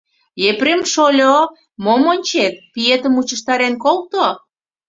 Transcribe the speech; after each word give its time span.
—Е-епрем 0.45 0.81
шо-шольо, 0.91 1.37
мом 1.83 2.01
ончет, 2.13 2.53
пиетым 2.73 3.11
мучыштарен 3.15 3.73
колто. 3.83 4.25